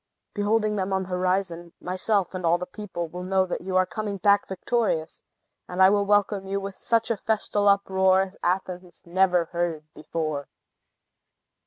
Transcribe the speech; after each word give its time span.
Beholding 0.33 0.77
them 0.77 0.91
on 0.93 1.03
the 1.03 1.09
horizon, 1.09 1.73
myself 1.79 2.33
and 2.33 2.43
all 2.43 2.57
the 2.57 2.65
people 2.65 3.07
will 3.07 3.21
know 3.21 3.45
that 3.45 3.61
you 3.61 3.75
are 3.77 3.85
coming 3.85 4.17
back 4.17 4.47
victorious, 4.47 5.21
and 5.69 5.79
will 5.79 6.07
welcome 6.07 6.47
you 6.47 6.59
with 6.59 6.73
such 6.73 7.11
a 7.11 7.17
festal 7.17 7.67
uproar 7.67 8.21
as 8.23 8.37
Athens 8.41 9.03
never 9.05 9.45
heard 9.51 9.85
before." 9.93 10.47